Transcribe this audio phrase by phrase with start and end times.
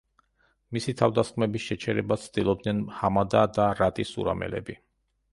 [0.75, 4.77] მისი თავდასხმების შეჩერებას ცდილობდნენ ჰამადა და რატი სურამელები.